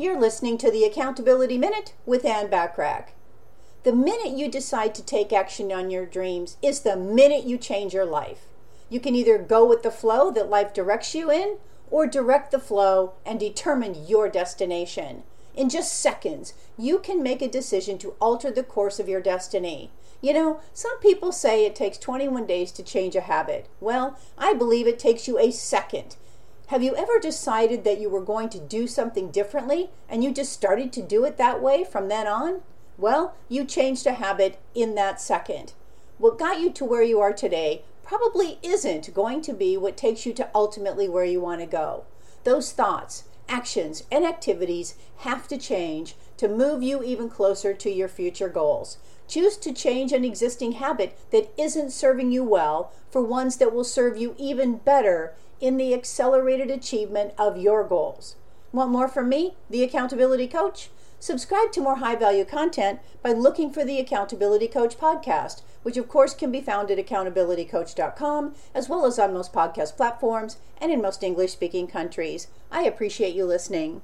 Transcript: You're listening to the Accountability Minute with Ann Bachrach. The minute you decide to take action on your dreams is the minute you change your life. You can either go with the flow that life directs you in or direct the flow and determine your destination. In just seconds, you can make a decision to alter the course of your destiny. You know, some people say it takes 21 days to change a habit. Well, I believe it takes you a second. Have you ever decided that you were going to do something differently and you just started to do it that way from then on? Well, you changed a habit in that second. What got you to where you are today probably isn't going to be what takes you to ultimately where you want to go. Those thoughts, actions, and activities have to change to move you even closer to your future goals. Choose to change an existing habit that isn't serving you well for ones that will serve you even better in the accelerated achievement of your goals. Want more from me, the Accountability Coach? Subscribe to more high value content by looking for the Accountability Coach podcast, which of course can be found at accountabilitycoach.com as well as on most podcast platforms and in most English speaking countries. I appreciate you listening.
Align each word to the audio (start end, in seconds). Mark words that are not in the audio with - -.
You're 0.00 0.18
listening 0.18 0.56
to 0.56 0.70
the 0.70 0.84
Accountability 0.84 1.58
Minute 1.58 1.92
with 2.06 2.24
Ann 2.24 2.48
Bachrach. 2.48 3.08
The 3.82 3.92
minute 3.92 4.34
you 4.34 4.50
decide 4.50 4.94
to 4.94 5.04
take 5.04 5.30
action 5.30 5.70
on 5.70 5.90
your 5.90 6.06
dreams 6.06 6.56
is 6.62 6.80
the 6.80 6.96
minute 6.96 7.44
you 7.44 7.58
change 7.58 7.92
your 7.92 8.06
life. 8.06 8.46
You 8.88 8.98
can 8.98 9.14
either 9.14 9.36
go 9.36 9.62
with 9.62 9.82
the 9.82 9.90
flow 9.90 10.30
that 10.30 10.48
life 10.48 10.72
directs 10.72 11.14
you 11.14 11.30
in 11.30 11.58
or 11.90 12.06
direct 12.06 12.50
the 12.50 12.58
flow 12.58 13.12
and 13.26 13.38
determine 13.38 14.06
your 14.06 14.30
destination. 14.30 15.22
In 15.54 15.68
just 15.68 15.92
seconds, 15.92 16.54
you 16.78 16.98
can 16.98 17.22
make 17.22 17.42
a 17.42 17.46
decision 17.46 17.98
to 17.98 18.14
alter 18.22 18.50
the 18.50 18.62
course 18.62 19.00
of 19.00 19.08
your 19.08 19.20
destiny. 19.20 19.90
You 20.22 20.32
know, 20.32 20.60
some 20.72 20.98
people 21.00 21.30
say 21.30 21.66
it 21.66 21.74
takes 21.74 21.98
21 21.98 22.46
days 22.46 22.72
to 22.72 22.82
change 22.82 23.16
a 23.16 23.20
habit. 23.20 23.68
Well, 23.80 24.18
I 24.38 24.54
believe 24.54 24.86
it 24.86 24.98
takes 24.98 25.28
you 25.28 25.38
a 25.38 25.50
second. 25.50 26.16
Have 26.70 26.84
you 26.84 26.94
ever 26.94 27.18
decided 27.18 27.82
that 27.82 28.00
you 28.00 28.08
were 28.08 28.20
going 28.20 28.48
to 28.50 28.60
do 28.60 28.86
something 28.86 29.32
differently 29.32 29.90
and 30.08 30.22
you 30.22 30.32
just 30.32 30.52
started 30.52 30.92
to 30.92 31.02
do 31.02 31.24
it 31.24 31.36
that 31.36 31.60
way 31.60 31.82
from 31.82 32.06
then 32.06 32.28
on? 32.28 32.60
Well, 32.96 33.34
you 33.48 33.64
changed 33.64 34.06
a 34.06 34.12
habit 34.12 34.56
in 34.72 34.94
that 34.94 35.20
second. 35.20 35.72
What 36.18 36.38
got 36.38 36.60
you 36.60 36.70
to 36.70 36.84
where 36.84 37.02
you 37.02 37.18
are 37.18 37.32
today 37.32 37.82
probably 38.04 38.60
isn't 38.62 39.12
going 39.12 39.42
to 39.42 39.52
be 39.52 39.76
what 39.76 39.96
takes 39.96 40.24
you 40.24 40.32
to 40.34 40.48
ultimately 40.54 41.08
where 41.08 41.24
you 41.24 41.40
want 41.40 41.60
to 41.60 41.66
go. 41.66 42.04
Those 42.44 42.70
thoughts, 42.70 43.24
actions, 43.50 44.04
and 44.10 44.24
activities 44.24 44.94
have 45.18 45.46
to 45.48 45.58
change 45.58 46.14
to 46.38 46.48
move 46.48 46.82
you 46.82 47.02
even 47.02 47.28
closer 47.28 47.74
to 47.74 47.90
your 47.90 48.08
future 48.08 48.48
goals. 48.48 48.96
Choose 49.28 49.56
to 49.58 49.72
change 49.72 50.12
an 50.12 50.24
existing 50.24 50.72
habit 50.72 51.18
that 51.30 51.52
isn't 51.58 51.90
serving 51.90 52.32
you 52.32 52.42
well 52.42 52.92
for 53.10 53.20
ones 53.20 53.58
that 53.58 53.74
will 53.74 53.84
serve 53.84 54.16
you 54.16 54.34
even 54.38 54.78
better 54.78 55.34
in 55.60 55.76
the 55.76 55.92
accelerated 55.92 56.70
achievement 56.70 57.34
of 57.36 57.58
your 57.58 57.84
goals. 57.84 58.36
Want 58.72 58.90
more 58.90 59.08
from 59.08 59.28
me, 59.28 59.54
the 59.68 59.82
Accountability 59.82 60.46
Coach? 60.46 60.90
Subscribe 61.20 61.70
to 61.72 61.82
more 61.82 61.96
high 61.96 62.16
value 62.16 62.46
content 62.46 62.98
by 63.22 63.32
looking 63.32 63.70
for 63.70 63.84
the 63.84 64.00
Accountability 64.00 64.66
Coach 64.66 64.98
podcast, 64.98 65.60
which 65.82 65.98
of 65.98 66.08
course 66.08 66.34
can 66.34 66.50
be 66.50 66.62
found 66.62 66.90
at 66.90 66.98
accountabilitycoach.com 66.98 68.54
as 68.74 68.88
well 68.88 69.04
as 69.04 69.18
on 69.18 69.34
most 69.34 69.52
podcast 69.52 69.96
platforms 69.96 70.56
and 70.80 70.90
in 70.90 71.02
most 71.02 71.22
English 71.22 71.52
speaking 71.52 71.86
countries. 71.86 72.48
I 72.72 72.84
appreciate 72.84 73.34
you 73.34 73.44
listening. 73.44 74.00